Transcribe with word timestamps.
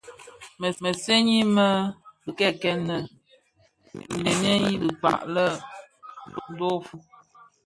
Mësëňi 0.85 1.39
mË 1.55 1.67
bikekel 2.23 2.79
mèn 2.87 3.03
ndheňiyên 4.17 4.63
bi 4.69 4.75
dhikpag 4.87 5.19
lè 5.35 5.45
dofon. 6.57 6.99